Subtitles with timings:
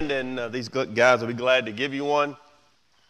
[0.00, 2.36] And uh, these guys will be glad to give you one.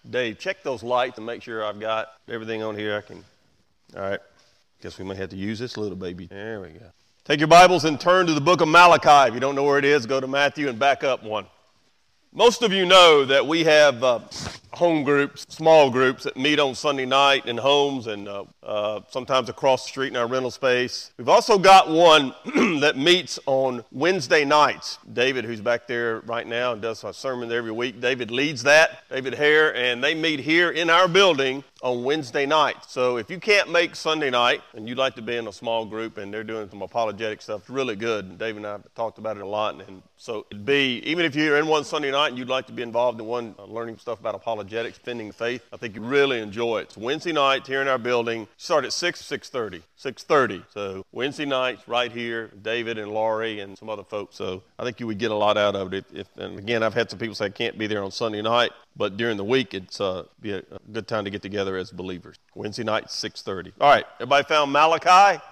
[0.08, 3.25] Dave, check those lights and make sure I've got everything on here I can.
[3.96, 4.21] All right.
[4.83, 6.26] Guess we may have to use this little baby.
[6.26, 6.84] There we go.
[7.25, 9.29] Take your Bibles and turn to the book of Malachi.
[9.29, 11.46] If you don't know where it is, go to Matthew and back up one.
[12.36, 14.19] Most of you know that we have uh,
[14.73, 19.48] home groups, small groups that meet on Sunday night in homes and uh, uh, sometimes
[19.48, 21.12] across the street in our rental space.
[21.16, 22.34] We've also got one
[22.80, 24.98] that meets on Wednesday nights.
[25.12, 29.09] David, who's back there right now and does a sermon every week, David leads that,
[29.09, 32.77] David Hare, and they meet here in our building on Wednesday night.
[32.88, 35.84] So if you can't make Sunday night and you'd like to be in a small
[35.84, 38.38] group and they're doing some apologetic stuff, it's really good.
[38.38, 39.74] David and I have talked about it a lot.
[39.87, 42.73] And so it'd be, even if you're in one Sunday night and you'd like to
[42.73, 46.41] be involved in one uh, learning stuff about apologetics, defending faith, I think you really
[46.41, 46.84] enjoy it.
[46.84, 48.48] It's Wednesday night here in our building.
[48.57, 49.82] Start at 6, 6.30.
[50.05, 50.65] 6.30.
[50.73, 54.37] So Wednesday nights right here, David and Laurie and some other folks.
[54.37, 56.05] So I think you would get a lot out of it.
[56.13, 58.73] If, and again, I've had some people say I can't be there on Sunday night.
[58.97, 61.91] But during the week, it's uh, be a, a good time to get together as
[61.91, 62.37] believers.
[62.55, 63.73] Wednesday night, 6.30.
[63.80, 65.42] All right, everybody found Malachi?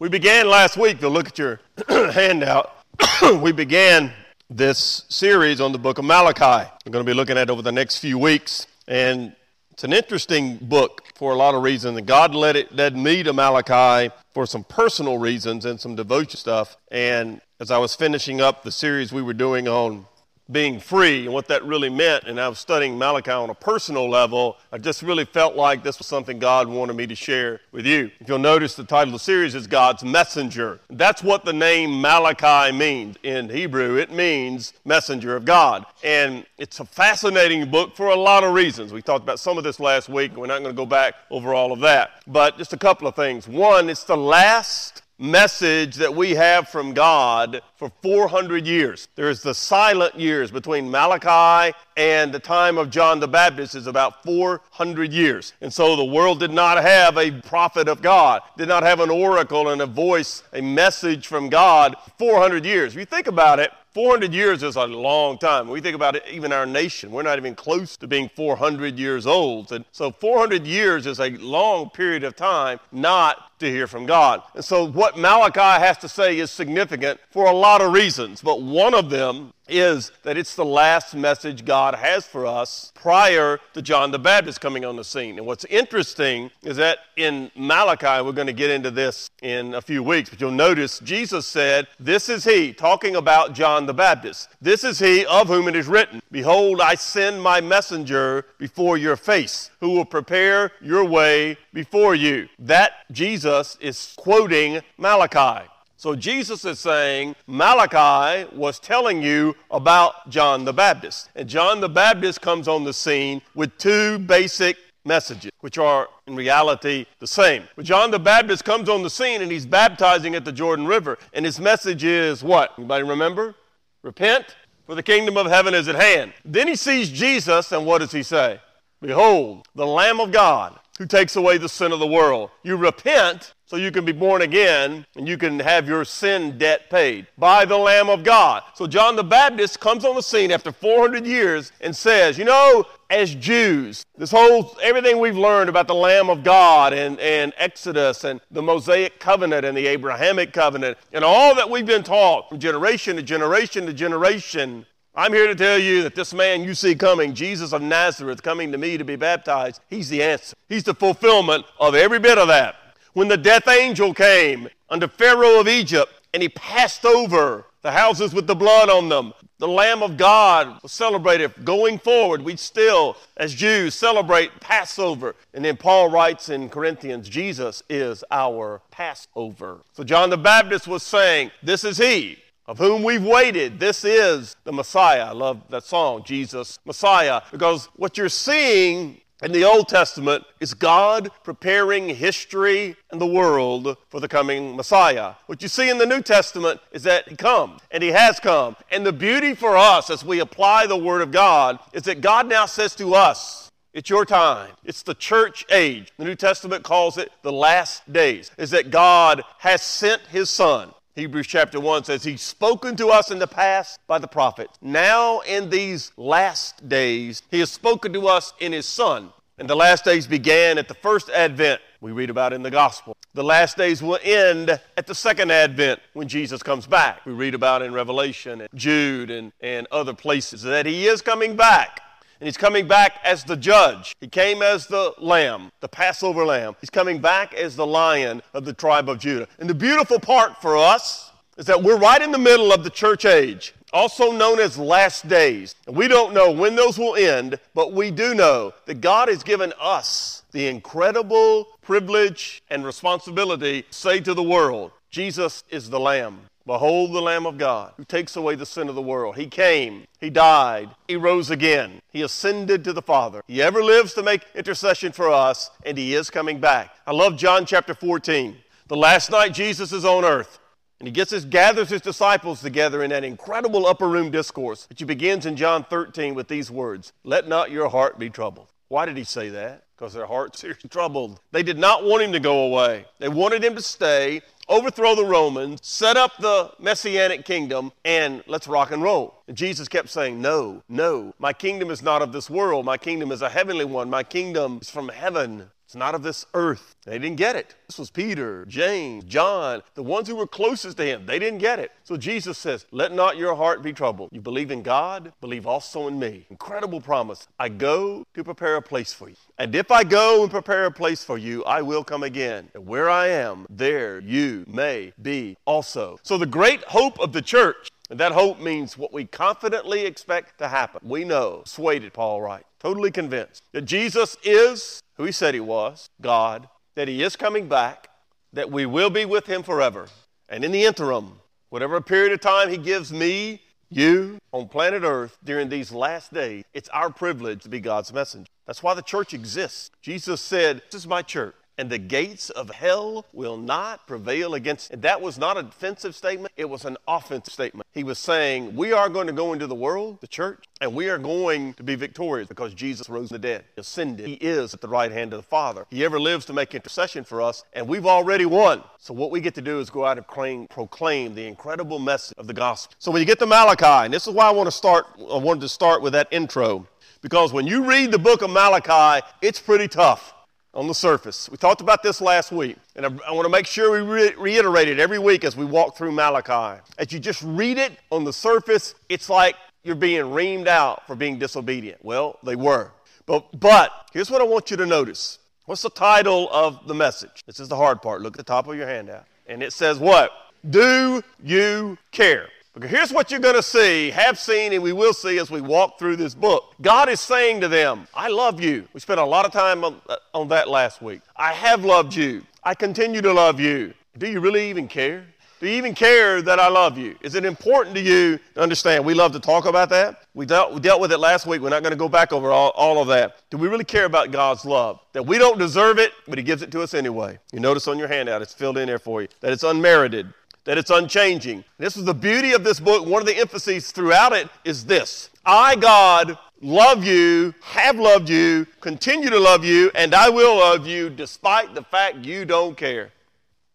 [0.00, 2.74] We began last week, to look at your handout.
[3.40, 4.12] we began
[4.50, 6.68] this series on the book of Malachi.
[6.84, 8.66] We're going to be looking at over the next few weeks.
[8.88, 9.34] And
[9.72, 11.96] it's an interesting book for a lot of reasons.
[11.96, 16.36] And God led it led me to Malachi for some personal reasons and some devotion
[16.36, 16.76] stuff.
[16.90, 20.06] And as I was finishing up the series we were doing on
[20.50, 22.24] being free and what that really meant.
[22.24, 24.56] And I was studying Malachi on a personal level.
[24.72, 28.10] I just really felt like this was something God wanted me to share with you.
[28.20, 30.80] If you'll notice, the title of the series is God's Messenger.
[30.90, 33.96] That's what the name Malachi means in Hebrew.
[33.96, 35.86] It means messenger of God.
[36.02, 38.92] And it's a fascinating book for a lot of reasons.
[38.92, 41.14] We talked about some of this last week, and we're not going to go back
[41.30, 42.22] over all of that.
[42.26, 43.46] But just a couple of things.
[43.46, 49.06] One, it's the last message that we have from God for 400 years.
[49.14, 54.24] There's the silent years between Malachi and the time of John the Baptist is about
[54.24, 55.52] 400 years.
[55.60, 59.10] And so the world did not have a prophet of God, did not have an
[59.10, 62.94] oracle and a voice, a message from God 400 years.
[62.94, 65.68] If you think about it, 400 years is a long time.
[65.68, 69.26] We think about it, even our nation, we're not even close to being 400 years
[69.26, 69.70] old.
[69.70, 74.42] And so 400 years is a long period of time not to hear from God.
[74.54, 78.62] And so what Malachi has to say is significant for a lot of reasons, but
[78.62, 83.82] one of them is that it's the last message God has for us prior to
[83.82, 85.38] John the Baptist coming on the scene.
[85.38, 89.80] And what's interesting is that in Malachi, we're going to get into this in a
[89.80, 94.48] few weeks, but you'll notice Jesus said, This is he, talking about John the Baptist.
[94.60, 99.16] This is he of whom it is written, Behold, I send my messenger before your
[99.16, 102.48] face, who will prepare your way before you.
[102.58, 105.68] That Jesus is quoting Malachi.
[106.02, 111.30] So Jesus is saying Malachi was telling you about John the Baptist.
[111.36, 116.34] And John the Baptist comes on the scene with two basic messages, which are in
[116.34, 117.68] reality the same.
[117.76, 121.18] But John the Baptist comes on the scene and he's baptizing at the Jordan River.
[121.34, 122.72] And his message is what?
[122.76, 123.54] Anybody remember?
[124.02, 126.32] Repent, for the kingdom of heaven is at hand.
[126.44, 128.60] Then he sees Jesus, and what does he say?
[129.00, 132.50] Behold, the Lamb of God who takes away the sin of the world.
[132.62, 136.90] You repent so you can be born again and you can have your sin debt
[136.90, 138.62] paid by the Lamb of God.
[138.74, 142.84] So John the Baptist comes on the scene after 400 years and says, You know,
[143.08, 148.24] as Jews, this whole everything we've learned about the Lamb of God and, and Exodus
[148.24, 152.58] and the Mosaic covenant and the Abrahamic covenant and all that we've been taught from
[152.58, 154.84] generation to generation to generation
[155.14, 158.72] I'm here to tell you that this man you see coming, Jesus of Nazareth, coming
[158.72, 160.56] to me to be baptized, he's the answer.
[160.70, 162.76] He's the fulfillment of every bit of that.
[163.14, 168.32] When the death angel came under Pharaoh of Egypt and he passed over the houses
[168.32, 171.52] with the blood on them, the Lamb of God was celebrated.
[171.64, 175.36] Going forward, we still, as Jews, celebrate Passover.
[175.52, 179.80] And then Paul writes in Corinthians, Jesus is our Passover.
[179.92, 183.78] So John the Baptist was saying, This is he of whom we've waited.
[183.78, 185.24] This is the Messiah.
[185.24, 190.72] I love that song, Jesus Messiah, because what you're seeing in the Old Testament is
[190.72, 195.34] God preparing history and the world for the coming Messiah.
[195.46, 198.76] What you see in the New Testament is that He comes, and He has come.
[198.90, 202.48] And the beauty for us as we apply the Word of God is that God
[202.48, 204.70] now says to us, it's your time.
[204.84, 206.10] It's the church age.
[206.16, 208.50] The New Testament calls it the last days.
[208.56, 213.30] Is that God has sent His Son Hebrews chapter 1 says, He's spoken to us
[213.30, 214.78] in the past by the prophets.
[214.80, 219.30] Now, in these last days, He has spoken to us in His Son.
[219.58, 223.14] And the last days began at the first advent we read about in the gospel.
[223.34, 227.24] The last days will end at the second advent when Jesus comes back.
[227.26, 231.54] We read about in Revelation and Jude and, and other places that he is coming
[231.54, 232.00] back.
[232.42, 234.16] And he's coming back as the judge.
[234.20, 236.74] He came as the lamb, the Passover lamb.
[236.80, 239.46] He's coming back as the lion of the tribe of Judah.
[239.60, 242.90] And the beautiful part for us is that we're right in the middle of the
[242.90, 245.76] church age, also known as last days.
[245.86, 249.44] And we don't know when those will end, but we do know that God has
[249.44, 256.00] given us the incredible privilege and responsibility to say to the world, Jesus is the
[256.00, 256.40] Lamb.
[256.66, 259.36] Behold the Lamb of God who takes away the sin of the world.
[259.36, 263.42] He came, He died, He rose again, He ascended to the Father.
[263.46, 266.94] He ever lives to make intercession for us, and He is coming back.
[267.06, 268.56] I love John chapter 14.
[268.88, 270.58] The last night Jesus is on earth.
[271.02, 275.04] And he gets his, gathers his disciples together in that incredible upper room discourse, which
[275.04, 278.68] begins in John 13 with these words Let not your heart be troubled.
[278.86, 279.82] Why did he say that?
[280.02, 281.38] Because their hearts are troubled.
[281.52, 283.04] They did not want him to go away.
[283.20, 288.66] They wanted him to stay, overthrow the Romans, set up the messianic kingdom, and let's
[288.66, 289.44] rock and roll.
[289.46, 292.84] And Jesus kept saying, No, no, my kingdom is not of this world.
[292.84, 294.10] My kingdom is a heavenly one.
[294.10, 295.70] My kingdom is from heaven.
[295.92, 296.96] It's not of this earth.
[297.04, 297.74] They didn't get it.
[297.86, 301.26] This was Peter, James, John, the ones who were closest to him.
[301.26, 301.92] They didn't get it.
[302.02, 304.30] So Jesus says, Let not your heart be troubled.
[304.32, 306.46] You believe in God, believe also in me.
[306.48, 307.46] Incredible promise.
[307.60, 309.36] I go to prepare a place for you.
[309.58, 312.70] And if I go and prepare a place for you, I will come again.
[312.72, 316.18] And where I am, there you may be also.
[316.22, 320.58] So the great hope of the church and that hope means what we confidently expect
[320.58, 321.00] to happen.
[321.02, 326.10] We know, persuaded, Paul writes, totally convinced that Jesus is who he said he was,
[326.20, 328.10] God, that he is coming back,
[328.52, 330.08] that we will be with him forever.
[330.50, 335.38] And in the interim, whatever period of time he gives me, you, on planet Earth
[335.42, 338.50] during these last days, it's our privilege to be God's messenger.
[338.66, 339.90] That's why the church exists.
[340.02, 344.92] Jesus said, This is my church and the gates of hell will not prevail against
[344.92, 345.02] it.
[345.02, 347.86] That was not a defensive statement, it was an offensive statement.
[347.92, 351.08] He was saying, We are going to go into the world, the church, and we
[351.08, 354.26] are going to be victorious because Jesus rose from the dead, ascended.
[354.26, 355.86] He is at the right hand of the Father.
[355.90, 358.82] He ever lives to make intercession for us, and we've already won.
[358.98, 362.36] So what we get to do is go out and claim, proclaim the incredible message
[362.38, 362.94] of the gospel.
[362.98, 365.36] So when you get to Malachi, and this is why I want to start, I
[365.36, 366.86] wanted to start with that intro,
[367.20, 370.34] because when you read the book of Malachi, it's pretty tough
[370.74, 371.48] on the surface.
[371.50, 374.34] We talked about this last week, and I, I want to make sure we re-
[374.38, 376.80] reiterate it every week as we walk through Malachi.
[376.98, 381.14] As you just read it on the surface, it's like you're being reamed out for
[381.14, 382.02] being disobedient.
[382.04, 382.90] Well, they were.
[383.26, 385.38] But, but here's what I want you to notice.
[385.66, 387.42] What's the title of the message?
[387.46, 388.22] This is the hard part.
[388.22, 389.26] Look at the top of your handout.
[389.46, 390.30] And it says what?
[390.70, 392.48] Do you care?
[392.74, 395.60] Because here's what you're going to see, have seen, and we will see as we
[395.60, 396.74] walk through this book.
[396.80, 398.88] God is saying to them, I love you.
[398.94, 401.20] We spent a lot of time on, uh, on that last week.
[401.36, 402.42] I have loved you.
[402.64, 403.92] I continue to love you.
[404.16, 405.26] Do you really even care?
[405.60, 407.14] Do you even care that I love you?
[407.20, 409.04] Is it important to you to understand?
[409.04, 410.22] We love to talk about that.
[410.34, 411.60] We dealt, we dealt with it last week.
[411.60, 413.36] We're not going to go back over all, all of that.
[413.50, 414.98] Do we really care about God's love?
[415.12, 417.38] That we don't deserve it, but He gives it to us anyway.
[417.52, 420.32] You notice on your handout, it's filled in there for you, that it's unmerited
[420.64, 421.64] that it's unchanging.
[421.78, 423.06] This is the beauty of this book.
[423.06, 428.66] One of the emphases throughout it is this I, God, love you, have loved you,
[428.80, 433.12] continue to love you, and I will love you despite the fact you don't care.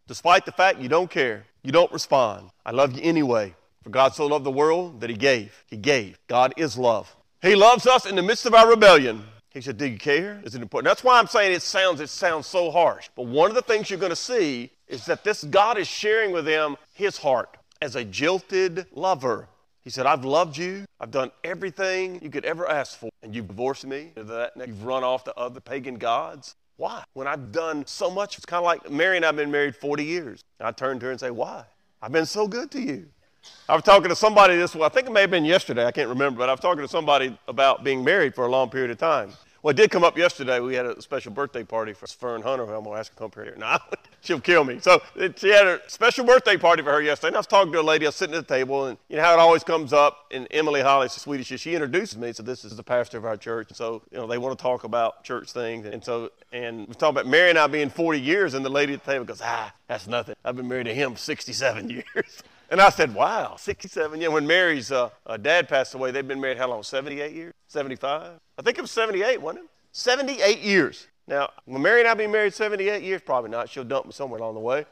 [0.07, 2.49] Despite the fact you don't care, you don't respond.
[2.65, 3.53] I love you anyway.
[3.83, 5.63] For God so loved the world that He gave.
[5.67, 6.17] He gave.
[6.27, 7.13] God is love.
[7.41, 9.23] He loves us in the midst of our rebellion.
[9.49, 10.41] He said, Do you care?
[10.43, 10.89] Is it important?
[10.89, 13.09] That's why I'm saying it sounds, it sounds so harsh.
[13.15, 16.31] But one of the things you're going to see is that this God is sharing
[16.31, 19.47] with them his heart as a jilted lover.
[19.83, 20.85] He said, I've loved you.
[20.99, 23.09] I've done everything you could ever ask for.
[23.23, 24.11] And you've divorced me.
[24.17, 26.55] You've run off to other pagan gods.
[26.75, 27.03] Why?
[27.13, 30.03] When I've done so much, it's kind of like Mary and I've been married 40
[30.03, 30.41] years.
[30.59, 31.63] I turn to her and say, Why?
[32.01, 33.07] I've been so good to you.
[33.69, 35.91] I was talking to somebody this well, I think it may have been yesterday, I
[35.91, 38.91] can't remember, but I was talking to somebody about being married for a long period
[38.91, 39.31] of time.
[39.67, 40.61] Well, it did come up yesterday.
[40.61, 43.17] We had a special birthday party for Fern Hunter, who I'm going to ask to
[43.17, 43.53] come here.
[43.57, 43.77] No,
[44.21, 44.79] she'll kill me.
[44.79, 47.27] So it, she had a special birthday party for her yesterday.
[47.27, 48.05] And I was talking to a lady.
[48.05, 50.27] I was sitting at the table, and you know how it always comes up.
[50.31, 52.31] And Emily Holly, Swedish, she introduces me.
[52.31, 53.67] So this is the pastor of our church.
[53.67, 55.85] And so you know they want to talk about church things.
[55.85, 58.93] And so and we're talking about Mary and I being 40 years, and the lady
[58.93, 60.35] at the table goes, Ah, that's nothing.
[60.45, 62.41] I've been married to him 67 years.
[62.69, 64.31] And I said, wow, 67 years.
[64.31, 66.83] When Mary's uh, uh, dad passed away, they've been married how long?
[66.83, 67.53] 78 years?
[67.67, 68.39] 75?
[68.57, 69.71] I think it was 78, wasn't it?
[69.91, 71.07] 78 years.
[71.27, 73.69] Now, when Mary and I be married 78 years, probably not.
[73.69, 74.85] She'll dump me somewhere along the way.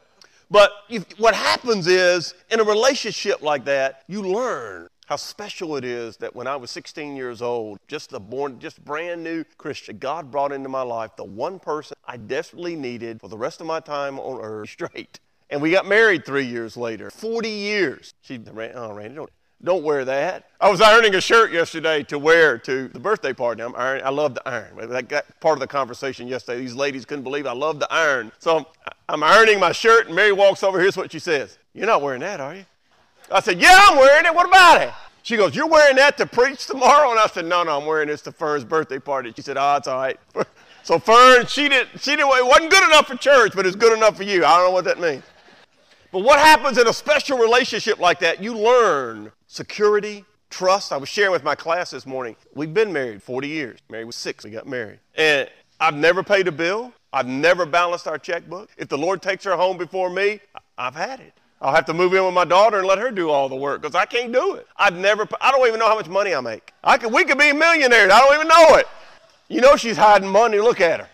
[0.51, 5.85] But if, what happens is, in a relationship like that, you learn how special it
[5.85, 9.97] is that when I was 16 years old, just a born, just brand new Christian,
[9.97, 13.67] God brought into my life the one person I desperately needed for the rest of
[13.67, 15.19] my time on earth straight.
[15.49, 17.11] And we got married three years later.
[17.11, 18.13] 40 years.
[18.21, 19.29] She, ran, oh, Randy, don't,
[19.63, 20.45] don't wear that.
[20.59, 23.63] I was ironing a shirt yesterday to wear to the birthday party.
[23.63, 24.89] I'm iron, I love to iron.
[24.89, 26.59] That got part of the conversation yesterday.
[26.59, 28.31] These ladies couldn't believe I love to iron.
[28.39, 28.65] So I'm,
[29.09, 30.79] I'm ironing my shirt, and Mary walks over.
[30.79, 32.65] Here's what she says You're not wearing that, are you?
[33.31, 34.35] I said, Yeah, I'm wearing it.
[34.35, 34.93] What about it?
[35.23, 37.09] She goes, You're wearing that to preach tomorrow?
[37.11, 39.33] And I said, No, no, I'm wearing this to Fern's birthday party.
[39.35, 40.19] She said, Oh, it's all right.
[40.85, 43.97] So Fern, she didn't, she didn't, it wasn't good enough for church, but it's good
[43.97, 44.45] enough for you.
[44.45, 45.23] I don't know what that means.
[46.11, 48.41] But what happens in a special relationship like that?
[48.41, 50.91] You learn security, trust.
[50.91, 52.35] I was sharing with my class this morning.
[52.53, 53.79] We've been married 40 years.
[53.89, 54.43] Mary was six.
[54.43, 54.99] We got married.
[55.15, 56.91] And I've never paid a bill.
[57.13, 58.69] I've never balanced our checkbook.
[58.77, 60.41] If the Lord takes her home before me,
[60.77, 61.33] I've had it.
[61.61, 63.81] I'll have to move in with my daughter and let her do all the work
[63.81, 64.67] because I can't do it.
[64.75, 66.73] I've never, I don't even know how much money I make.
[66.83, 68.11] I could, we could be millionaires.
[68.11, 68.87] I don't even know it.
[69.47, 70.59] You know she's hiding money.
[70.59, 71.09] Look at her.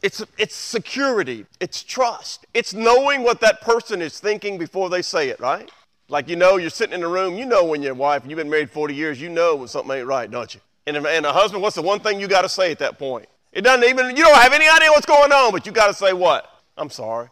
[0.00, 1.44] It's, it's security.
[1.58, 2.46] It's trust.
[2.54, 5.68] It's knowing what that person is thinking before they say it, right?
[6.10, 8.38] Like you know, you're sitting in a room, you know when your wife, and you've
[8.38, 10.60] been married 40 years, you know when something ain't right, don't you?
[10.86, 13.28] And, and a husband, what's the one thing you got to say at that point?
[13.52, 15.94] It doesn't even, you don't have any idea what's going on, but you got to
[15.94, 16.50] say what?
[16.78, 17.28] I'm sorry.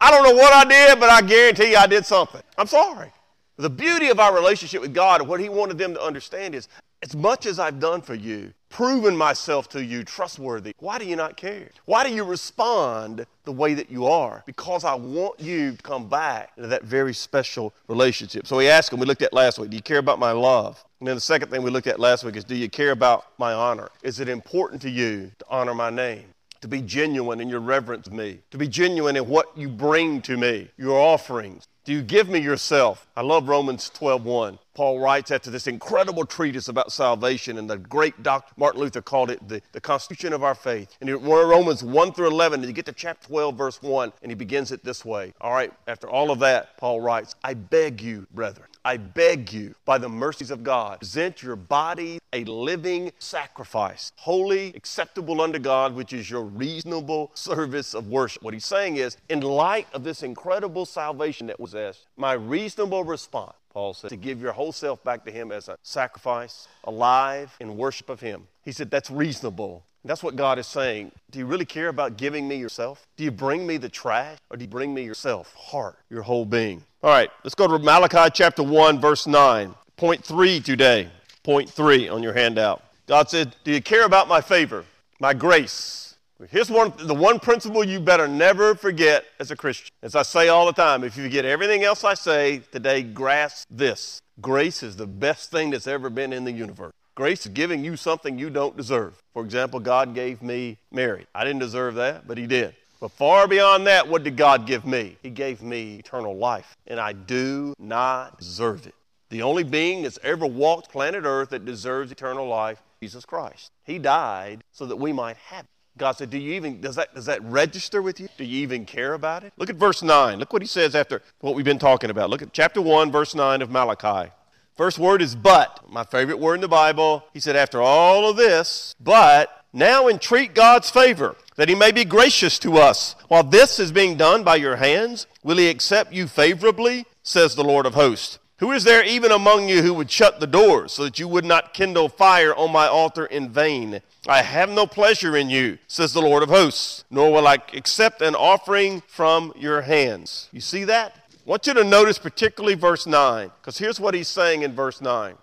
[0.00, 2.40] I don't know what I did, but I guarantee you I did something.
[2.56, 3.12] I'm sorry.
[3.56, 6.68] The beauty of our relationship with God and what He wanted them to understand is
[7.04, 11.16] as much as I've done for you, proven myself to you trustworthy, why do you
[11.16, 11.68] not care?
[11.84, 14.42] Why do you respond the way that you are?
[14.46, 18.46] Because I want you to come back to that very special relationship.
[18.46, 20.82] So he asked him, we looked at last week, do you care about my love?
[21.00, 23.26] And then the second thing we looked at last week is, do you care about
[23.36, 23.90] my honor?
[24.02, 26.24] Is it important to you to honor my name?
[26.62, 30.34] to be genuine in your reverence me, to be genuine in what you bring to
[30.38, 31.68] me, your offerings.
[31.84, 33.06] Do you give me yourself?
[33.14, 34.58] I love Romans 12:1.
[34.72, 38.52] Paul writes after this incredible treatise about salvation, and the great Dr.
[38.56, 40.96] Martin Luther called it the, the constitution of our faith.
[41.00, 44.32] And in Romans 1 through 11, and you get to chapter 12, verse 1, and
[44.32, 45.32] he begins it this way.
[45.40, 49.76] All right, after all of that, Paul writes, I beg you, brethren, I beg you,
[49.84, 55.94] by the mercies of God, present your body a living sacrifice, holy, acceptable unto God,
[55.94, 58.42] which is your reasonable service of worship.
[58.42, 63.04] What he's saying is, in light of this incredible salvation that was asked, my reasonable
[63.04, 67.56] response, Paul said, to give your whole self back to him as a sacrifice, alive
[67.60, 68.46] in worship of him.
[68.64, 69.84] He said, that's reasonable.
[70.06, 71.12] That's what God is saying.
[71.30, 73.06] Do you really care about giving me yourself?
[73.16, 76.44] Do you bring me the trash or do you bring me yourself, heart, your whole
[76.44, 76.84] being?
[77.02, 79.74] All right, let's go to Malachi chapter 1, verse 9.
[79.96, 81.08] Point three today.
[81.42, 82.82] Point three on your handout.
[83.06, 84.84] God said, Do you care about my favor,
[85.20, 86.03] my grace?
[86.50, 89.90] Here's one, the one principle you better never forget as a Christian.
[90.02, 93.68] As I say all the time, if you forget everything else I say today, grasp
[93.70, 94.20] this.
[94.40, 96.92] Grace is the best thing that's ever been in the universe.
[97.14, 99.14] Grace is giving you something you don't deserve.
[99.32, 101.26] For example, God gave me Mary.
[101.36, 102.74] I didn't deserve that, but He did.
[103.00, 105.16] But far beyond that, what did God give me?
[105.22, 108.94] He gave me eternal life, and I do not deserve it.
[109.30, 113.70] The only being that's ever walked planet Earth that deserves eternal life, Jesus Christ.
[113.84, 115.70] He died so that we might have it.
[115.96, 118.28] God said, Do you even, does that, does that register with you?
[118.36, 119.52] Do you even care about it?
[119.56, 120.38] Look at verse 9.
[120.38, 122.30] Look what he says after what we've been talking about.
[122.30, 124.32] Look at chapter 1, verse 9 of Malachi.
[124.76, 127.24] First word is but, my favorite word in the Bible.
[127.32, 132.04] He said, after all of this, but now entreat God's favor, that he may be
[132.04, 133.14] gracious to us.
[133.28, 137.62] While this is being done by your hands, will he accept you favorably, says the
[137.62, 138.40] Lord of hosts.
[138.58, 141.44] Who is there even among you who would shut the doors so that you would
[141.44, 144.00] not kindle fire on my altar in vain?
[144.28, 148.22] I have no pleasure in you, says the Lord of hosts, nor will I accept
[148.22, 150.48] an offering from your hands.
[150.52, 151.16] You see that?
[151.32, 155.00] I want you to notice particularly verse 9, because here's what he's saying in verse
[155.00, 155.34] 9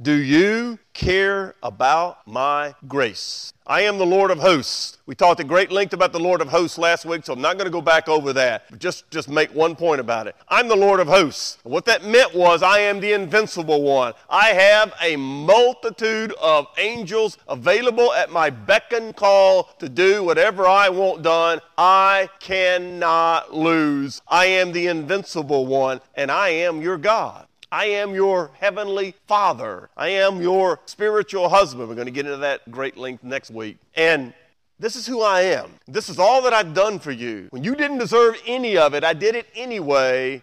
[0.00, 3.52] Do you care about my grace?
[3.66, 4.98] I am the Lord of hosts.
[5.06, 7.56] We talked at great length about the Lord of hosts last week, so I'm not
[7.56, 8.64] going to go back over that.
[8.68, 10.34] But just, just make one point about it.
[10.48, 11.58] I'm the Lord of hosts.
[11.62, 14.14] what that meant was I am the invincible one.
[14.28, 20.66] I have a multitude of angels available at my beck and call to do whatever
[20.66, 21.60] I want done.
[21.78, 24.20] I cannot lose.
[24.26, 27.46] I am the invincible one, and I am your God.
[27.72, 29.88] I am your heavenly father.
[29.96, 31.88] I am your spiritual husband.
[31.88, 33.78] We're going to get into that great length next week.
[33.94, 34.34] And
[34.78, 35.70] this is who I am.
[35.88, 37.46] This is all that I've done for you.
[37.48, 40.42] When you didn't deserve any of it, I did it anyway,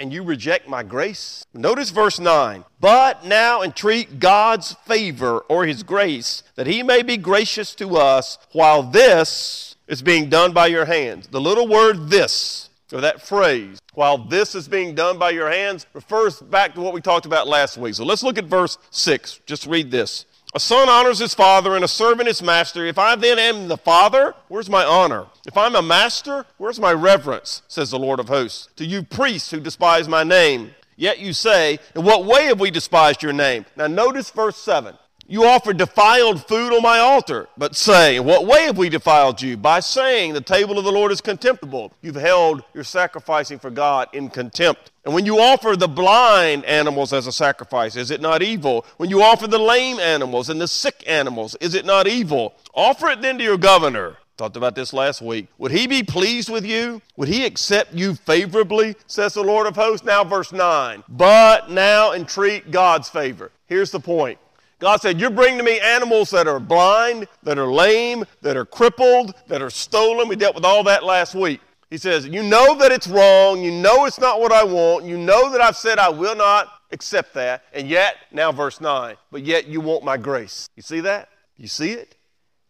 [0.00, 1.44] and you reject my grace.
[1.54, 2.64] Notice verse 9.
[2.80, 8.36] But now entreat God's favor or his grace, that he may be gracious to us
[8.50, 11.28] while this is being done by your hands.
[11.28, 15.86] The little word this or that phrase, while this is being done by your hands,
[15.92, 17.94] refers back to what we talked about last week.
[17.94, 19.40] So let's look at verse 6.
[19.46, 20.24] Just read this.
[20.54, 22.86] A son honors his father and a servant his master.
[22.86, 25.26] If I then am the father, where's my honor?
[25.46, 27.62] If I'm a master, where's my reverence?
[27.68, 28.68] Says the Lord of hosts.
[28.76, 30.70] To you priests who despise my name.
[30.96, 33.66] Yet you say, In what way have we despised your name?
[33.76, 34.96] Now notice verse 7.
[35.30, 39.42] You offer defiled food on my altar, but say, In what way have we defiled
[39.42, 39.58] you?
[39.58, 41.92] By saying, The table of the Lord is contemptible.
[42.00, 44.90] You've held your sacrificing for God in contempt.
[45.04, 48.86] And when you offer the blind animals as a sacrifice, is it not evil?
[48.96, 52.54] When you offer the lame animals and the sick animals, is it not evil?
[52.72, 54.16] Offer it then to your governor.
[54.38, 55.48] Talked about this last week.
[55.58, 57.02] Would he be pleased with you?
[57.16, 58.96] Would he accept you favorably?
[59.06, 60.06] Says the Lord of hosts.
[60.06, 61.04] Now, verse 9.
[61.06, 63.50] But now entreat God's favor.
[63.66, 64.38] Here's the point
[64.78, 68.64] God said, You bring to me animals that are blind, that are lame, that are
[68.64, 70.28] crippled, that are stolen.
[70.28, 71.60] We dealt with all that last week.
[71.90, 73.62] He says, You know that it's wrong.
[73.62, 75.04] You know it's not what I want.
[75.04, 77.64] You know that I've said I will not accept that.
[77.72, 80.68] And yet, now verse 9, but yet you want my grace.
[80.76, 81.28] You see that?
[81.56, 82.16] You see it?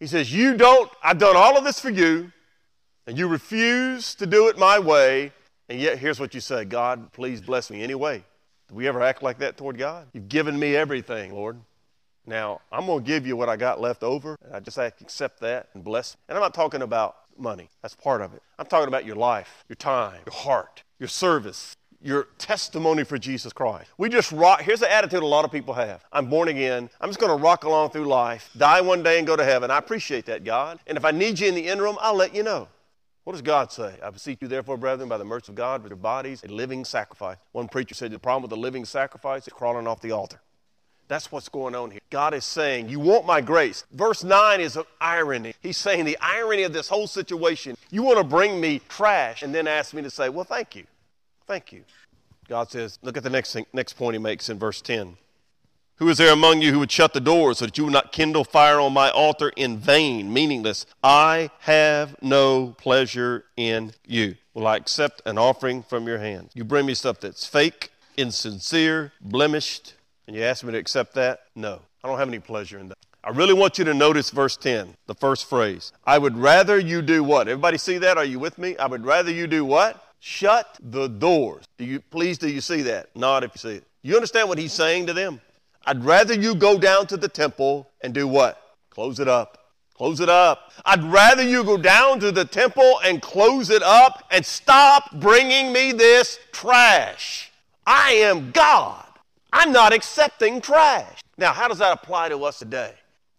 [0.00, 2.32] He says, You don't, I've done all of this for you,
[3.06, 5.32] and you refuse to do it my way.
[5.68, 8.24] And yet, here's what you say God, please bless me anyway.
[8.68, 10.06] Do we ever act like that toward God?
[10.12, 11.58] You've given me everything, Lord.
[12.28, 14.36] Now, I'm going to give you what I got left over.
[14.52, 16.14] I just accept that and bless.
[16.28, 17.70] And I'm not talking about money.
[17.80, 18.42] That's part of it.
[18.58, 23.54] I'm talking about your life, your time, your heart, your service, your testimony for Jesus
[23.54, 23.90] Christ.
[23.96, 24.60] We just rock.
[24.60, 26.90] Here's the attitude a lot of people have I'm born again.
[27.00, 29.70] I'm just going to rock along through life, die one day, and go to heaven.
[29.70, 30.80] I appreciate that, God.
[30.86, 32.68] And if I need you in the interim, I'll let you know.
[33.24, 33.94] What does God say?
[34.02, 36.84] I beseech you, therefore, brethren, by the mercy of God, with your bodies a living
[36.84, 37.38] sacrifice.
[37.52, 40.40] One preacher said the problem with the living sacrifice is crawling off the altar.
[41.08, 42.00] That's what's going on here.
[42.10, 43.84] God is saying, You want my grace.
[43.92, 45.54] Verse 9 is an irony.
[45.62, 47.76] He's saying the irony of this whole situation.
[47.90, 50.84] You want to bring me trash and then ask me to say, Well, thank you.
[51.46, 51.82] Thank you.
[52.46, 55.16] God says, Look at the next, thing, next point he makes in verse 10.
[55.96, 58.12] Who is there among you who would shut the door so that you would not
[58.12, 60.86] kindle fire on my altar in vain, meaningless?
[61.02, 64.36] I have no pleasure in you.
[64.54, 66.50] Will I accept an offering from your hand?
[66.54, 69.94] You bring me stuff that's fake, insincere, blemished,
[70.28, 71.40] and you ask me to accept that?
[71.56, 71.80] No.
[72.04, 72.98] I don't have any pleasure in that.
[73.24, 75.90] I really want you to notice verse 10, the first phrase.
[76.06, 77.48] I would rather you do what?
[77.48, 78.18] Everybody see that?
[78.18, 78.76] Are you with me?
[78.76, 80.04] I would rather you do what?
[80.20, 81.64] Shut the doors.
[81.78, 83.08] Do you please do you see that?
[83.16, 83.84] Not if you see it.
[84.02, 85.40] You understand what he's saying to them?
[85.86, 88.76] I'd rather you go down to the temple and do what?
[88.90, 89.72] Close it up.
[89.94, 90.72] Close it up.
[90.84, 95.72] I'd rather you go down to the temple and close it up and stop bringing
[95.72, 97.50] me this trash.
[97.86, 99.06] I am God.
[99.52, 101.20] I'm not accepting trash.
[101.38, 102.92] Now, how does that apply to us today?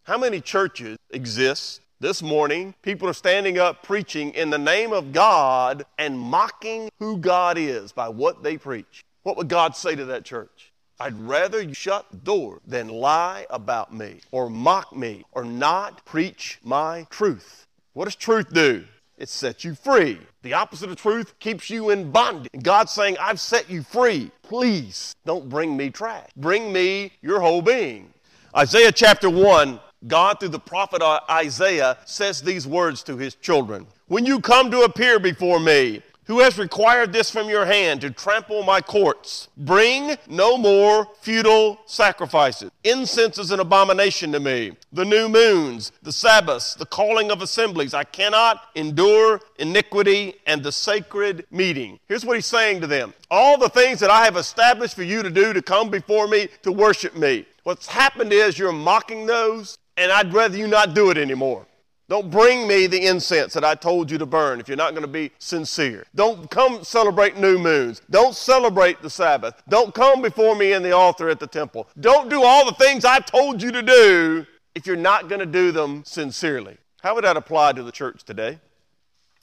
[0.03, 2.73] How many churches exist this morning?
[2.81, 7.91] People are standing up preaching in the name of God and mocking who God is
[7.91, 9.03] by what they preach.
[9.21, 10.71] What would God say to that church?
[10.99, 16.03] I'd rather you shut the door than lie about me or mock me or not
[16.05, 17.67] preach my truth.
[17.93, 18.85] What does truth do?
[19.19, 20.17] It sets you free.
[20.43, 22.49] The opposite of truth keeps you in bondage.
[22.63, 24.31] God's saying, I've set you free.
[24.43, 26.29] Please don't bring me trash.
[26.37, 28.13] Bring me your whole being.
[28.55, 29.77] Isaiah chapter 1,
[30.07, 34.83] God through the prophet Isaiah says these words to his children When you come to
[34.83, 39.47] appear before me, who has required this from your hand to trample my courts?
[39.57, 42.69] Bring no more futile sacrifices.
[42.83, 44.73] Incense is an abomination to me.
[44.93, 47.95] The new moons, the Sabbaths, the calling of assemblies.
[47.95, 51.99] I cannot endure iniquity and the sacred meeting.
[52.07, 55.23] Here's what he's saying to them All the things that I have established for you
[55.23, 57.47] to do to come before me to worship me.
[57.63, 61.65] What's happened is you're mocking those, and I'd rather you not do it anymore.
[62.09, 65.03] Don't bring me the incense that I told you to burn if you're not going
[65.03, 66.05] to be sincere.
[66.15, 68.01] Don't come celebrate new moons.
[68.09, 69.61] Don't celebrate the Sabbath.
[69.69, 71.87] Don't come before me in the altar at the temple.
[71.99, 75.45] Don't do all the things I told you to do if you're not going to
[75.45, 76.77] do them sincerely.
[77.03, 78.59] How would that apply to the church today?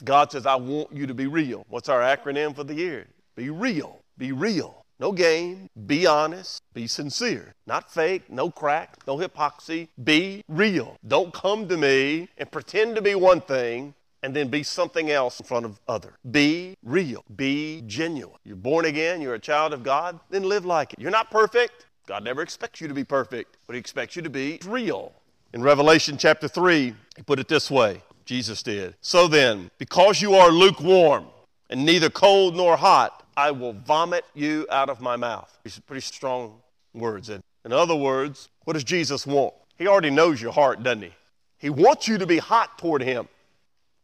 [0.03, 1.65] God says, I want you to be real.
[1.69, 3.07] What's our acronym for the year?
[3.37, 4.01] Be real.
[4.19, 4.86] Be real.
[4.99, 5.69] No game.
[5.87, 6.63] Be honest.
[6.73, 7.55] Be sincere.
[7.67, 8.31] Not fake.
[8.31, 8.97] No crack.
[9.07, 9.89] No hypocrisy.
[10.03, 10.97] Be real.
[11.07, 15.39] Don't come to me and pretend to be one thing and then be something else
[15.39, 16.15] in front of other.
[16.31, 17.25] Be real.
[17.37, 18.39] Be genuine.
[18.45, 19.21] You're born again.
[19.21, 20.19] You're a child of God.
[20.31, 20.99] Then live like it.
[20.99, 21.87] You're not perfect.
[22.07, 25.13] God never expects you to be perfect, but He expects you to be real.
[25.53, 28.95] In Revelation chapter 3, He put it this way Jesus did.
[29.01, 31.27] So then, because you are lukewarm
[31.69, 35.59] and neither cold nor hot, I will vomit you out of my mouth.
[35.63, 36.61] These are pretty strong
[36.95, 37.29] words.
[37.29, 39.55] In other words, what does Jesus want?
[39.77, 41.13] He already knows your heart, doesn't he?
[41.59, 43.29] He wants you to be hot toward him.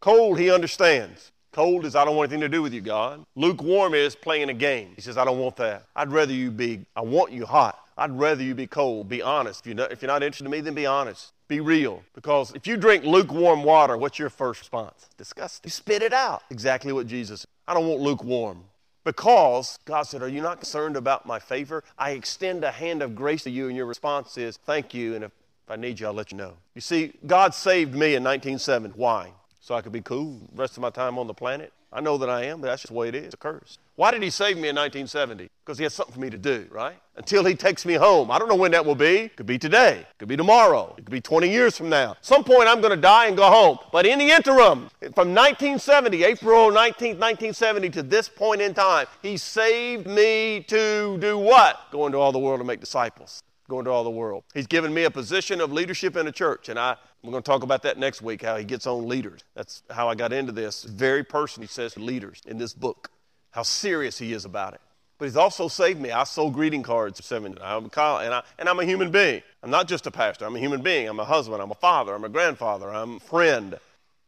[0.01, 1.31] Cold, he understands.
[1.53, 3.25] Cold is, I don't want anything to do with you, God.
[3.37, 4.92] Lukewarm is playing a game.
[4.97, 5.85] He says, I don't want that.
[5.95, 7.79] I'd rather you be, I want you hot.
[7.97, 9.09] I'd rather you be cold.
[9.09, 9.61] Be honest.
[9.61, 11.33] If you're not, if you're not interested in me, then be honest.
[11.49, 12.03] Be real.
[12.14, 15.11] Because if you drink lukewarm water, what's your first response?
[15.18, 15.68] Disgusting.
[15.68, 16.42] You spit it out.
[16.51, 17.47] Exactly what Jesus.
[17.68, 18.64] I don't want lukewarm.
[19.05, 21.83] Because God said, Are you not concerned about my favor?
[21.99, 25.25] I extend a hand of grace to you, and your response is, Thank you, and
[25.25, 25.33] if
[25.69, 26.55] I need you, I'll let you know.
[26.75, 28.95] You see, God saved me in 1970.
[28.97, 29.33] Why?
[29.62, 31.72] So I could be cool rest of my time on the planet?
[31.92, 33.27] I know that I am, but that's just the way it is.
[33.27, 33.79] It's a curse.
[33.94, 35.48] Why did he save me in 1970?
[35.64, 36.96] Because he had something for me to do, right?
[37.14, 38.33] Until he takes me home.
[38.33, 39.29] I don't know when that will be.
[39.29, 40.05] Could be today.
[40.18, 40.92] Could be tomorrow.
[40.98, 42.16] It could be 20 years from now.
[42.22, 43.79] Some point I'm going to die and go home.
[43.92, 49.37] But in the interim, from 1970, April 19th, 1970 to this point in time, he
[49.37, 51.79] saved me to do what?
[51.92, 53.44] Go into all the world and make disciples.
[53.68, 54.42] Go into all the world.
[54.55, 57.50] He's given me a position of leadership in a church, and I we're going to
[57.50, 59.42] talk about that next week, how he gets on leaders.
[59.54, 60.82] That's how I got into this.
[60.82, 63.11] Very person, he says, leaders in this book,
[63.52, 64.80] how serious he is about it.
[65.18, 66.11] But he's also saved me.
[66.11, 67.56] I sold greeting cards for seven.
[67.62, 69.42] I'm and, I, and I'm a human being.
[69.62, 70.46] I'm not just a pastor.
[70.46, 71.08] I'm a human being.
[71.08, 71.62] I'm a husband.
[71.62, 72.12] I'm a father.
[72.12, 72.92] I'm a grandfather.
[72.92, 73.78] I'm a friend.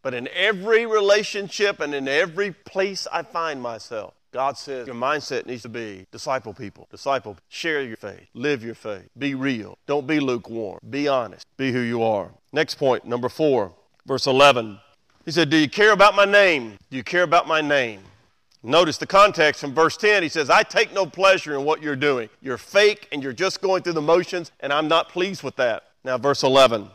[0.02, 5.46] But in every relationship and in every place I find myself, God says your mindset
[5.46, 9.78] needs to be disciple people, disciple, share your faith, live your faith, be real.
[9.86, 12.30] Don't be lukewarm, be honest, be who you are.
[12.54, 13.72] Next point, number four,
[14.06, 14.78] verse 11.
[15.24, 16.78] He said, Do you care about my name?
[16.88, 18.00] Do you care about my name?
[18.62, 20.22] Notice the context from verse 10.
[20.22, 22.28] He says, I take no pleasure in what you're doing.
[22.40, 25.82] You're fake and you're just going through the motions, and I'm not pleased with that.
[26.04, 26.88] Now, verse 11.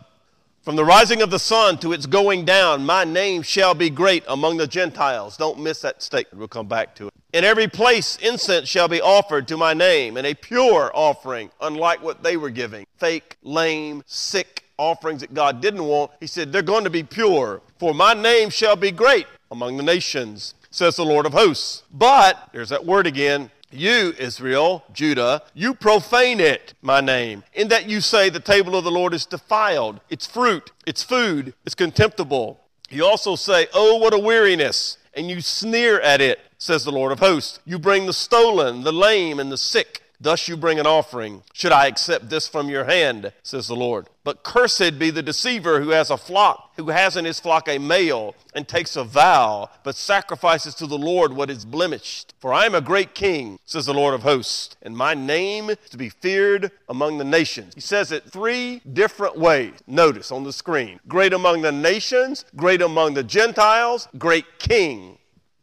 [0.62, 4.24] From the rising of the sun to its going down, my name shall be great
[4.30, 5.36] among the Gentiles.
[5.36, 6.40] Don't miss that statement.
[6.40, 7.14] We'll come back to it.
[7.34, 12.02] In every place, incense shall be offered to my name, and a pure offering, unlike
[12.02, 16.12] what they were giving fake, lame, sick offerings that God didn't want.
[16.20, 19.84] He said, They're going to be pure, for my name shall be great among the
[19.84, 21.84] nations, says the Lord of hosts.
[21.92, 27.88] But, there's that word again, you, Israel, Judah, you profane it, my name, in that
[27.88, 32.60] you say the table of the Lord is defiled, its fruit, its food is contemptible.
[32.90, 37.12] You also say, Oh, what a weariness, and you sneer at it, says the Lord
[37.12, 37.60] of hosts.
[37.66, 41.44] You bring the stolen, the lame, and the sick Thus you bring an offering.
[41.54, 44.08] Should I accept this from your hand, says the Lord.
[44.26, 47.78] But cursed be the deceiver who has a flock, who has in his flock a
[47.78, 52.34] male, and takes a vow, but sacrifices to the Lord what is blemished.
[52.40, 55.78] For I am a great king, says the Lord of hosts, and my name is
[55.92, 57.74] to be feared among the nations.
[57.74, 59.74] He says it three different ways.
[59.88, 65.18] Notice on the screen great among the nations, great among the Gentiles, great king.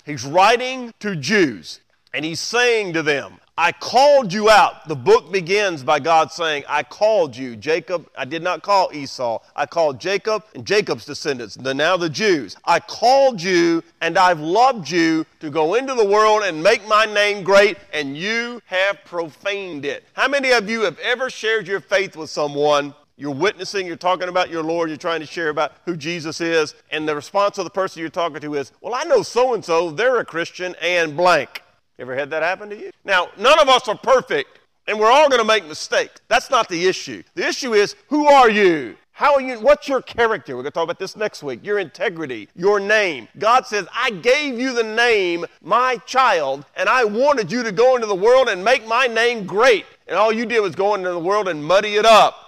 [0.06, 1.80] He's writing to Jews,
[2.14, 4.86] and he's saying to them, I called you out.
[4.86, 8.06] The book begins by God saying, I called you, Jacob.
[8.14, 9.38] I did not call Esau.
[9.56, 12.54] I called Jacob and Jacob's descendants, the, now the Jews.
[12.66, 17.06] I called you and I've loved you to go into the world and make my
[17.06, 20.04] name great, and you have profaned it.
[20.12, 24.28] How many of you have ever shared your faith with someone you're witnessing, you're talking
[24.28, 27.64] about your Lord, you're trying to share about who Jesus is, and the response of
[27.64, 30.74] the person you're talking to is, Well, I know so and so, they're a Christian
[30.82, 31.62] and blank.
[31.98, 32.90] Ever had that happen to you?
[33.04, 36.20] Now, none of us are perfect, and we're all going to make mistakes.
[36.28, 37.22] That's not the issue.
[37.34, 38.96] The issue is who are you?
[39.12, 39.58] How are you?
[39.60, 40.54] What's your character?
[40.54, 41.64] We're going to talk about this next week.
[41.64, 43.28] Your integrity, your name.
[43.38, 47.94] God says, I gave you the name, my child, and I wanted you to go
[47.94, 49.86] into the world and make my name great.
[50.06, 52.42] And all you did was go into the world and muddy it up.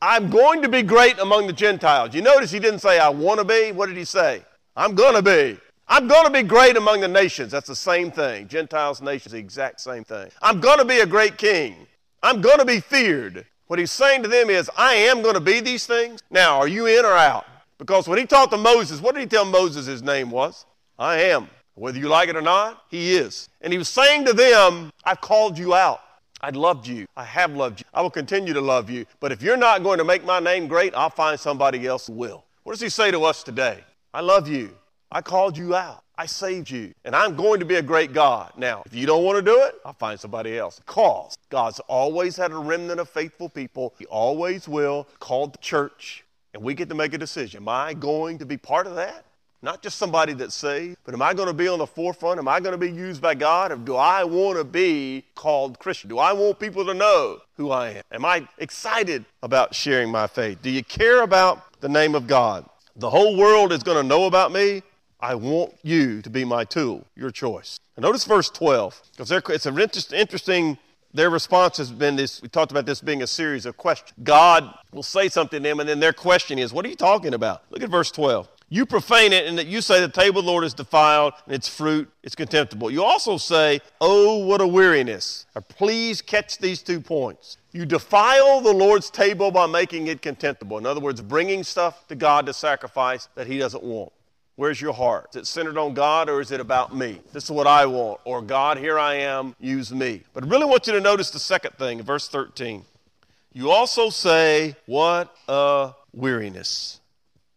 [0.00, 2.14] I'm going to be great among the Gentiles.
[2.14, 3.70] You notice he didn't say, I want to be.
[3.72, 4.42] What did he say?
[4.74, 5.60] I'm going to be.
[5.92, 7.50] I'm going to be great among the nations.
[7.50, 8.46] That's the same thing.
[8.46, 10.30] Gentiles, nations, the exact same thing.
[10.40, 11.74] I'm going to be a great king.
[12.22, 13.44] I'm going to be feared.
[13.66, 16.20] What he's saying to them is, I am going to be these things.
[16.30, 17.44] Now, are you in or out?
[17.76, 20.64] Because when he talked to Moses, what did he tell Moses his name was?
[20.96, 21.48] I am.
[21.74, 23.48] Whether you like it or not, he is.
[23.60, 26.02] And he was saying to them, I've called you out.
[26.40, 27.06] I loved you.
[27.16, 27.86] I have loved you.
[27.92, 29.06] I will continue to love you.
[29.18, 32.12] But if you're not going to make my name great, I'll find somebody else who
[32.12, 32.44] will.
[32.62, 33.82] What does he say to us today?
[34.14, 34.76] I love you.
[35.12, 36.04] I called you out.
[36.16, 36.94] I saved you.
[37.04, 38.52] And I'm going to be a great God.
[38.56, 40.78] Now, if you don't want to do it, I'll find somebody else.
[40.78, 43.94] Because God's always had a remnant of faithful people.
[43.98, 45.08] He always will.
[45.18, 46.24] Called the church.
[46.54, 47.62] And we get to make a decision.
[47.62, 49.24] Am I going to be part of that?
[49.62, 52.38] Not just somebody that's saved, but am I going to be on the forefront?
[52.38, 53.72] Am I going to be used by God?
[53.72, 56.08] Or do I want to be called Christian?
[56.08, 58.02] Do I want people to know who I am?
[58.12, 60.62] Am I excited about sharing my faith?
[60.62, 62.64] Do you care about the name of God?
[62.96, 64.82] The whole world is going to know about me
[65.22, 67.78] I want you to be my tool, your choice.
[67.98, 70.78] Notice verse 12, because it's an interesting,
[71.12, 74.14] their response has been this, we talked about this being a series of questions.
[74.22, 77.34] God will say something to them, and then their question is, What are you talking
[77.34, 77.62] about?
[77.70, 78.48] Look at verse 12.
[78.72, 81.54] You profane it, and that you say the table of the Lord is defiled, and
[81.54, 82.90] its fruit is contemptible.
[82.90, 85.44] You also say, Oh, what a weariness.
[85.54, 87.58] Or please catch these two points.
[87.72, 90.78] You defile the Lord's table by making it contemptible.
[90.78, 94.12] In other words, bringing stuff to God to sacrifice that He doesn't want.
[94.60, 95.28] Where's your heart?
[95.30, 97.18] Is it centered on God or is it about me?
[97.32, 98.20] This is what I want.
[98.26, 100.22] Or God, here I am, use me.
[100.34, 102.84] But I really want you to notice the second thing, verse 13.
[103.54, 107.00] You also say, What a weariness.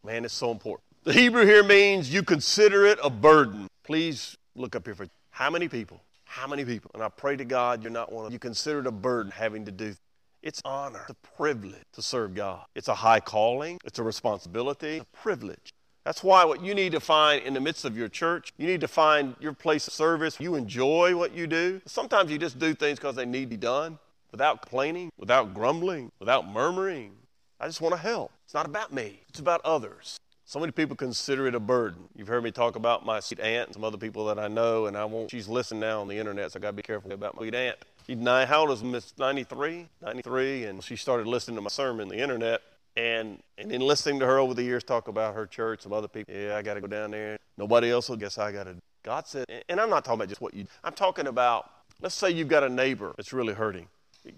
[0.06, 0.86] Man, it's so important.
[1.04, 3.68] The Hebrew here means you consider it a burden.
[3.84, 6.02] Please look up here for how many people?
[6.24, 6.90] How many people?
[6.94, 8.34] And I pray to God you're not one of them.
[8.34, 9.94] You consider it a burden having to do.
[10.42, 12.64] It's honor, it's a privilege to serve God.
[12.76, 15.74] It's a high calling, it's a responsibility, it's a privilege.
[16.06, 18.82] That's why what you need to find in the midst of your church, you need
[18.82, 20.38] to find your place of service.
[20.40, 21.82] You enjoy what you do.
[21.86, 24.00] Sometimes you just do things because they need to be done
[24.32, 27.14] without complaining, without grumbling, without murmuring.
[27.60, 28.32] I just want to help.
[28.44, 30.20] It's not about me, it's about others.
[30.46, 32.04] So many people consider it a burden.
[32.16, 34.88] You've heard me talk about my sweet aunt and some other people that I know,
[34.88, 35.32] and I won't.
[35.32, 37.56] She's listening now on the internet, so I got to be careful about my sweet
[37.56, 37.78] aunt.
[38.06, 38.46] She's nine.
[38.46, 39.88] How old is Miss 93?
[40.02, 42.62] 93, and she started listening to my sermon on the internet.
[42.96, 46.08] And and in listening to her over the years talk about her church, some other
[46.08, 47.38] people, yeah, I got to go down there.
[47.58, 48.76] Nobody else will guess I got to.
[49.04, 50.66] God said, and I'm not talking about just what you.
[50.84, 51.70] I'm talking about.
[52.02, 53.88] Let's say you've got a neighbor that's really hurting.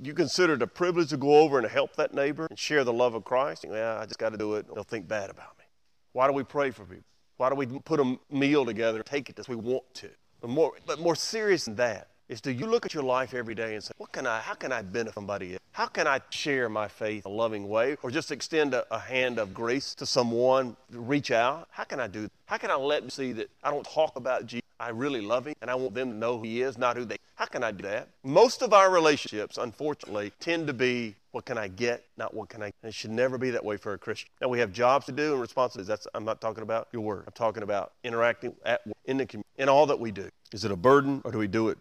[0.01, 2.93] You consider it a privilege to go over and help that neighbor and share the
[2.93, 3.65] love of Christ.
[3.69, 4.65] Yeah, I just got to do it.
[4.73, 5.65] They'll think bad about me.
[6.13, 7.03] Why do we pray for people?
[7.37, 10.09] Why do we put a meal together and take it as we want to?
[10.41, 13.55] But more, but more serious than that, is do you look at your life every
[13.55, 15.61] day and say, what can I, how can I benefit somebody else?
[15.71, 18.99] How can I share my faith in a loving way or just extend a, a
[18.99, 21.67] hand of grace to someone, reach out?
[21.71, 22.31] How can I do that?
[22.45, 24.63] How can I let them see that I don't talk about Jesus?
[24.79, 27.05] I really love him and I want them to know who he is, not who
[27.05, 28.09] they How can I do that?
[28.23, 32.61] Most of our relationships, unfortunately, tend to be what can I get, not what can
[32.61, 32.65] I.
[32.65, 34.29] And it should never be that way for a Christian.
[34.41, 35.87] Now we have jobs to do and responsibilities.
[35.87, 37.23] That's I'm not talking about your work.
[37.27, 40.29] I'm talking about interacting at in the community, in all that we do.
[40.51, 41.77] Is it a burden or do we do it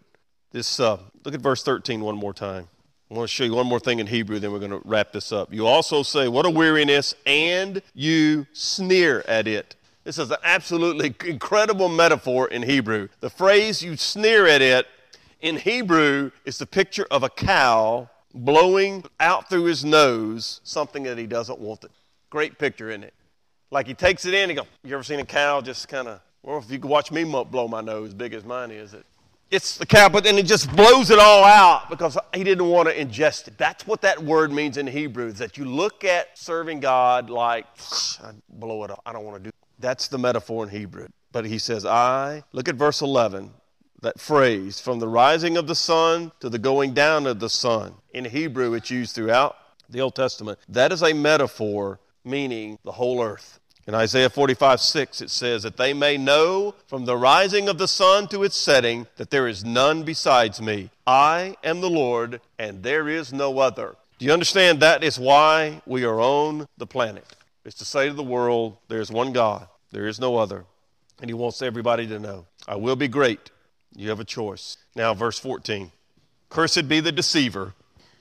[0.55, 2.69] this, uh, look at verse 13 one more time.
[3.11, 5.11] I want to show you one more thing in Hebrew, then we're going to wrap
[5.11, 5.53] this up.
[5.53, 9.75] You also say, What a weariness, and you sneer at it.
[10.05, 13.09] This is an absolutely incredible metaphor in Hebrew.
[13.19, 14.87] The phrase you sneer at it
[15.41, 21.17] in Hebrew is the picture of a cow blowing out through his nose something that
[21.17, 21.81] he doesn't want.
[21.81, 21.89] To.
[22.29, 23.13] Great picture, isn't it?
[23.71, 26.21] Like he takes it in, he goes, You ever seen a cow just kind of,
[26.43, 29.05] well, if you could watch me blow my nose, big as mine is, it
[29.55, 32.95] it's the but then he just blows it all out because he didn't want to
[32.95, 33.57] ingest it.
[33.57, 37.65] That's what that word means in Hebrew, is that you look at serving God like,
[38.21, 39.01] I blow it up.
[39.05, 41.07] I don't want to do That's the metaphor in Hebrew.
[41.31, 43.51] But he says, I, look at verse 11,
[44.01, 47.95] that phrase, from the rising of the sun to the going down of the sun.
[48.13, 49.55] In Hebrew, it's used throughout
[49.89, 50.59] the Old Testament.
[50.69, 53.59] That is a metaphor meaning the whole earth.
[53.87, 57.87] In Isaiah 45, 6, it says, That they may know from the rising of the
[57.87, 60.89] sun to its setting that there is none besides me.
[61.05, 63.95] I am the Lord, and there is no other.
[64.17, 67.25] Do you understand that is why we are on the planet?
[67.63, 70.65] It's to say to the world, there is one God, there is no other.
[71.21, 72.47] And He wants everybody to know.
[72.67, 73.51] I will be great.
[73.95, 74.77] You have a choice.
[74.95, 75.91] Now, verse 14
[76.49, 77.73] Cursed be the deceiver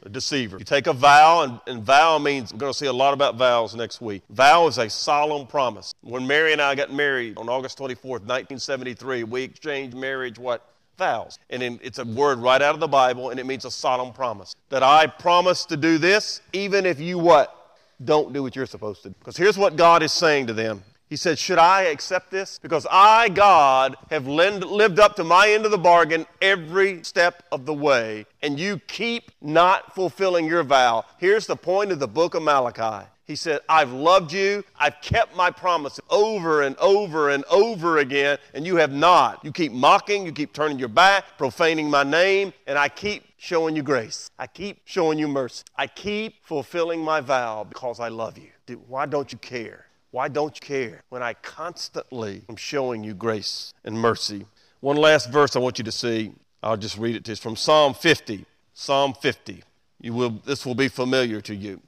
[0.05, 0.59] a deceiver.
[0.59, 3.37] You take a vow, and, and vow means, we're going to see a lot about
[3.37, 4.23] vows next week.
[4.31, 5.95] Vow is a solemn promise.
[6.03, 10.69] When Mary and I got married on August 24th, 1973, we exchanged marriage, what?
[10.99, 11.39] Vows.
[11.51, 14.13] And in, it's a word right out of the Bible, and it means a solemn
[14.13, 14.55] promise.
[14.69, 17.61] That I promise to do this, even if you what?
[18.05, 19.15] Don't do what you're supposed to do.
[19.19, 22.59] Because here's what God is saying to them he said, Should I accept this?
[22.59, 27.67] Because I, God, have lived up to my end of the bargain every step of
[27.67, 31.05] the way, and you keep not fulfilling your vow.
[31.19, 33.07] Here's the point of the book of Malachi.
[33.27, 34.65] He said, I've loved you.
[34.79, 39.43] I've kept my promise over and over and over again, and you have not.
[39.43, 43.77] You keep mocking, you keep turning your back, profaning my name, and I keep showing
[43.77, 44.31] you grace.
[44.39, 45.65] I keep showing you mercy.
[45.77, 48.51] I keep fulfilling my vow because I love you.
[48.67, 49.84] Dude, why don't you care?
[50.15, 54.47] Why don't you care when I constantly am showing you grace and mercy?
[54.79, 56.31] One last verse I want you to see.
[56.63, 57.33] I'll just read it to you.
[57.33, 58.45] It's from Psalm 50.
[58.75, 59.65] Psalm 50.
[60.01, 61.81] You will, this will be familiar to you.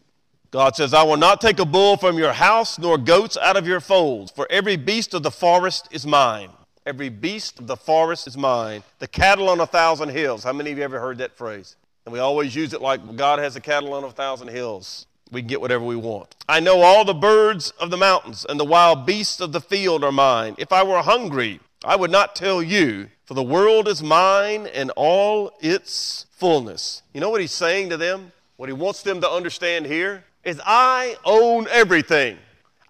[0.50, 3.64] God says, I will not take a bull from your house, nor goats out of
[3.64, 6.50] your folds, for every beast of the forest is mine.
[6.84, 8.82] Every beast of the forest is mine.
[8.98, 10.42] The cattle on a thousand hills.
[10.42, 11.76] How many of you ever heard that phrase?
[12.04, 15.40] And we always use it like God has the cattle on a thousand hills we
[15.40, 16.34] can get whatever we want.
[16.48, 20.04] I know all the birds of the mountains and the wild beasts of the field
[20.04, 20.54] are mine.
[20.58, 24.90] If I were hungry, I would not tell you, for the world is mine and
[24.96, 27.02] all its fullness.
[27.12, 28.32] You know what he's saying to them?
[28.56, 32.38] What he wants them to understand here is I own everything.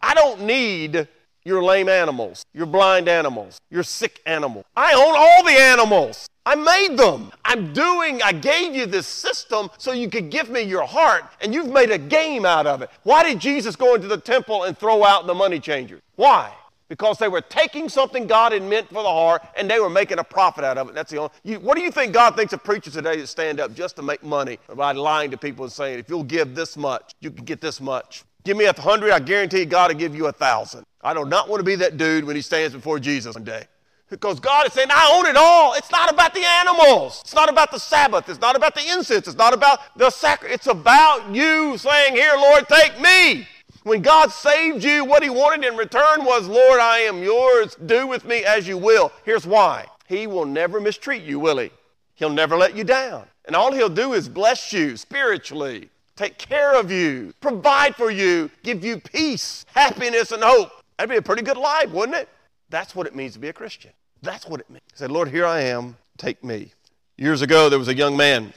[0.03, 1.09] I don't need
[1.45, 4.65] your lame animals, your blind animals, your sick animals.
[4.77, 6.29] I own all the animals.
[6.47, 7.33] I made them.
[7.45, 11.53] I'm doing, I gave you this system so you could give me your heart, and
[11.53, 12.91] you've made a game out of it.
[13.03, 16.03] Why did Jesus go into the temple and throw out the money changers?
[16.15, 16.55] Why?
[16.89, 20.21] Because they were taking something God had meant for the heart and they were making
[20.21, 20.95] a profit out of it.
[20.95, 21.33] That's the only.
[21.43, 24.03] You, what do you think God thinks of preachers today that stand up just to
[24.03, 27.45] make money by lying to people and saying, if you'll give this much, you can
[27.45, 28.23] get this much?
[28.45, 30.85] Give me a hundred, I guarantee God will give you a thousand.
[31.03, 33.65] I do not want to be that dude when he stands before Jesus one day.
[34.09, 35.75] Because God is saying, I own it all.
[35.75, 37.21] It's not about the animals.
[37.25, 38.29] It's not about the Sabbath.
[38.29, 39.27] It's not about the incense.
[39.27, 40.55] It's not about the sacrifice.
[40.55, 43.49] It's about you saying, Here, Lord, take me.
[43.83, 47.77] When God saved you, what He wanted in return was, Lord, I am yours.
[47.87, 49.13] Do with me as you will.
[49.25, 51.71] Here's why He will never mistreat you, will He?
[52.15, 53.27] He'll never let you down.
[53.45, 58.51] And all He'll do is bless you spiritually, take care of you, provide for you,
[58.63, 60.71] give you peace, happiness, and hope.
[60.97, 62.29] That'd be a pretty good life, wouldn't it?
[62.71, 63.93] That's what it means to be a Christian.
[64.23, 64.83] That's what it means.
[64.91, 66.73] He said, Lord, here I am, take me.
[67.17, 68.53] Years ago, there was a young man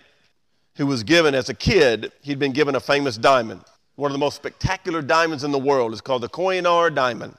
[0.76, 3.62] who was given, as a kid, he'd been given a famous diamond.
[3.95, 5.91] One of the most spectacular diamonds in the world.
[5.91, 7.36] It's called the Koh-i-Noor diamond.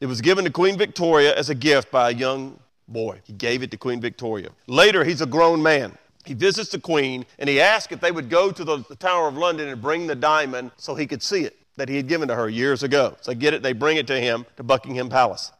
[0.00, 3.20] It was given to Queen Victoria as a gift by a young boy.
[3.24, 4.50] He gave it to Queen Victoria.
[4.66, 5.96] Later, he's a grown man.
[6.24, 9.28] He visits the Queen and he asks if they would go to the, the Tower
[9.28, 12.28] of London and bring the diamond so he could see it that he had given
[12.28, 13.16] to her years ago.
[13.20, 15.52] So get it, they bring it to him to Buckingham Palace.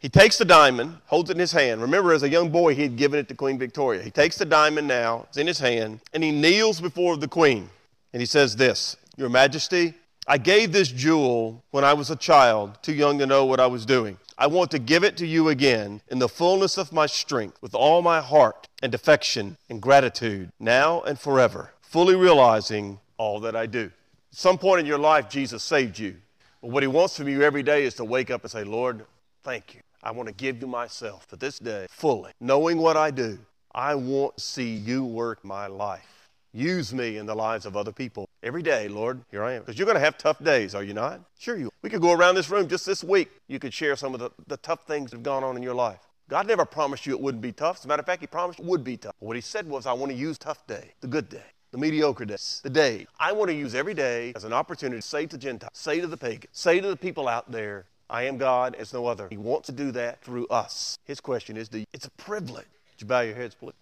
[0.00, 1.80] He takes the diamond, holds it in his hand.
[1.80, 4.02] Remember, as a young boy, he had given it to Queen Victoria.
[4.02, 7.70] He takes the diamond now, it's in his hand, and he kneels before the Queen.
[8.12, 9.94] And he says this Your Majesty,
[10.28, 13.66] I gave this jewel when I was a child, too young to know what I
[13.66, 14.18] was doing.
[14.36, 17.74] I want to give it to you again in the fullness of my strength, with
[17.74, 23.66] all my heart and affection and gratitude, now and forever, fully realizing all that I
[23.66, 23.84] do.
[23.84, 26.16] At some point in your life, Jesus saved you.
[26.60, 29.06] But what he wants from you every day is to wake up and say, Lord,
[29.42, 29.80] thank you.
[30.06, 32.30] I want to give you myself to this day fully.
[32.40, 33.40] Knowing what I do,
[33.74, 36.28] I want to see you work my life.
[36.52, 38.28] Use me in the lives of other people.
[38.40, 39.62] Every day, Lord, here I am.
[39.62, 41.22] Because you're going to have tough days, are you not?
[41.40, 41.72] Sure, you.
[41.82, 43.30] We could go around this room just this week.
[43.48, 45.74] You could share some of the, the tough things that have gone on in your
[45.74, 46.06] life.
[46.30, 47.78] God never promised you it wouldn't be tough.
[47.78, 49.14] As a matter of fact, He promised it would be tough.
[49.18, 51.42] What He said was, I want to use tough day, the good day,
[51.72, 53.08] the mediocre day, the day.
[53.18, 56.06] I want to use every day as an opportunity to say to Gentiles, say to
[56.06, 59.28] the pagans, say to the people out there, I am God, it's no other.
[59.28, 60.98] He wants to do that through us.
[61.04, 62.66] His question is, do you, it's a privilege.
[62.66, 63.72] Would you bow your heads, please?